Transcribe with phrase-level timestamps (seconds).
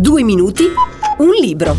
[0.00, 0.62] Due minuti,
[1.16, 1.74] un libro.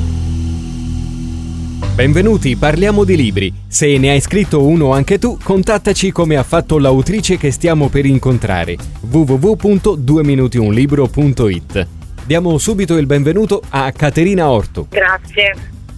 [1.95, 3.53] Benvenuti, parliamo di libri.
[3.65, 8.05] Se ne hai scritto uno anche tu, contattaci come ha fatto l'autrice che stiamo per
[8.05, 8.75] incontrare.
[9.09, 11.87] www.dueminutiunlibro.it
[12.25, 14.88] Diamo subito il benvenuto a Caterina Orto.
[14.89, 15.55] Grazie.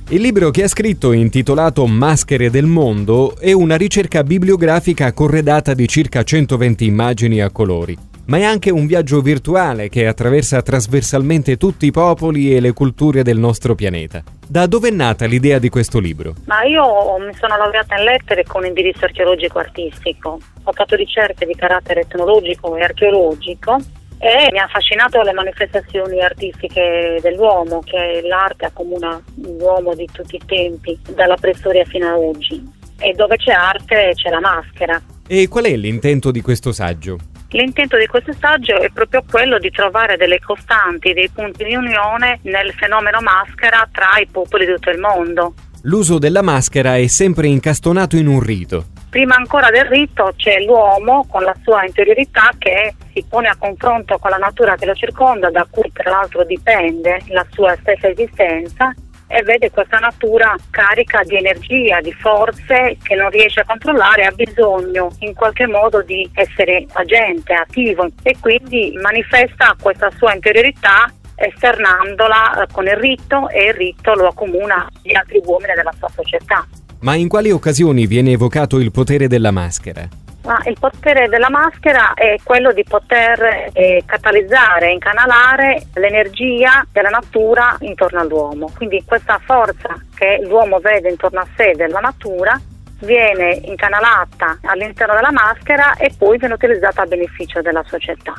[0.09, 5.87] Il libro che ha scritto, intitolato Maschere del mondo, è una ricerca bibliografica corredata di
[5.87, 11.85] circa 120 immagini a colori ma è anche un viaggio virtuale che attraversa trasversalmente tutti
[11.85, 14.23] i popoli e le culture del nostro pianeta.
[14.47, 16.35] Da dove è nata l'idea di questo libro?
[16.45, 16.83] Ma io
[17.19, 20.39] mi sono laureata in lettere con indirizzo archeologico artistico.
[20.63, 23.77] Ho fatto ricerche di carattere etnologico e archeologico
[24.23, 30.41] e mi ha affascinato le manifestazioni artistiche dell'uomo, che l'arte accomuna l'uomo di tutti i
[30.45, 32.63] tempi, dalla preistoria fino ad oggi.
[32.99, 35.01] E dove c'è arte c'è la maschera.
[35.33, 37.15] E qual è l'intento di questo saggio?
[37.51, 42.39] L'intento di questo saggio è proprio quello di trovare delle costanti, dei punti di unione
[42.41, 45.53] nel fenomeno maschera tra i popoli di tutto il mondo.
[45.83, 48.87] L'uso della maschera è sempre incastonato in un rito.
[49.09, 54.17] Prima ancora del rito c'è l'uomo con la sua interiorità che si pone a confronto
[54.17, 58.93] con la natura che lo circonda, da cui tra l'altro dipende la sua stessa esistenza
[59.31, 64.31] e vede questa natura carica di energia, di forze che non riesce a controllare, ha
[64.31, 72.67] bisogno in qualche modo di essere agente, attivo e quindi manifesta questa sua interiorità esternandola
[72.71, 76.67] con il rito e il rito lo accomuna agli altri uomini della sua società.
[76.99, 80.07] Ma in quali occasioni viene evocato il potere della maschera?
[80.43, 87.77] Ma il potere della maschera è quello di poter eh, catalizzare, incanalare l'energia della natura
[87.81, 88.71] intorno all'uomo.
[88.75, 92.59] Quindi questa forza che l'uomo vede intorno a sé della natura
[93.01, 98.33] viene incanalata all'interno della maschera e poi viene utilizzata a beneficio della società.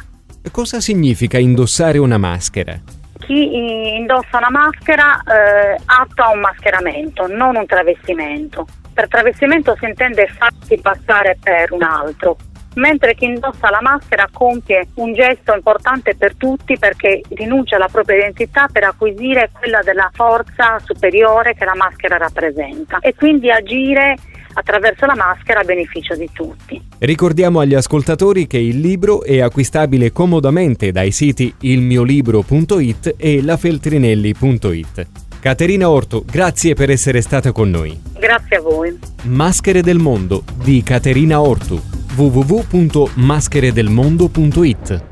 [0.51, 2.75] Cosa significa indossare una maschera?
[3.21, 8.67] Chi indossa una maschera eh, attua un mascheramento, non un travestimento.
[8.93, 12.37] Per travestimento si intende farsi passare per un altro,
[12.75, 18.19] mentre chi indossa la maschera compie un gesto importante per tutti perché rinuncia alla propria
[18.19, 24.17] identità per acquisire quella della forza superiore che la maschera rappresenta e quindi agire
[24.55, 26.81] attraverso la maschera a beneficio di tutti.
[26.99, 35.32] Ricordiamo agli ascoltatori che il libro è acquistabile comodamente dai siti ilmiolibro.it e lafeltrinelli.it.
[35.43, 38.01] Caterina Orto, grazie per essere stata con noi.
[38.17, 38.97] Grazie a voi.
[39.25, 41.83] Maschere del mondo di Caterina Orto
[42.15, 45.12] www.mascheredelmondo.it